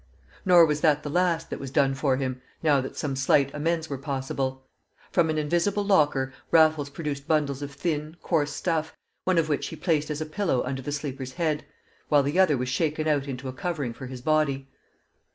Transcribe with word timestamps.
Nor 0.47 0.65
was 0.65 0.81
that 0.81 1.03
the 1.03 1.11
last 1.11 1.51
that 1.51 1.59
was 1.59 1.69
done 1.69 1.93
for 1.93 2.17
him, 2.17 2.41
now 2.63 2.81
that 2.81 2.97
some 2.97 3.15
slight 3.15 3.53
amends 3.53 3.87
were 3.87 3.99
possible. 3.99 4.65
From 5.11 5.29
an 5.29 5.37
invisible 5.37 5.83
locker 5.85 6.33
Raffles 6.49 6.89
produced 6.89 7.27
bundles 7.27 7.61
of 7.61 7.71
thin, 7.71 8.17
coarse 8.23 8.49
stuff, 8.51 8.97
one 9.25 9.37
of 9.37 9.47
which 9.47 9.67
he 9.67 9.75
placed 9.75 10.09
as 10.09 10.19
a 10.19 10.25
pillow 10.25 10.63
under 10.63 10.81
the 10.81 10.91
sleeper's 10.91 11.33
head, 11.33 11.65
while 12.09 12.23
the 12.23 12.39
other 12.39 12.57
was 12.57 12.67
shaken 12.69 13.07
out 13.07 13.27
into 13.27 13.47
a 13.47 13.53
covering 13.53 13.93
for 13.93 14.07
his 14.07 14.21
body. 14.23 14.67